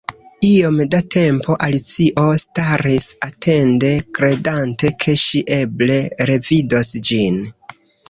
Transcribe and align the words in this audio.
Iom 0.51 0.79
da 0.95 1.01
tempo 1.15 1.57
Alicio 1.67 2.23
staris 2.45 3.07
atende, 3.29 3.93
kredante 4.19 4.95
ke 5.05 5.19
ŝi 5.29 5.47
eble 5.63 6.03
revidos 6.35 6.95
ĝin. 7.11 7.43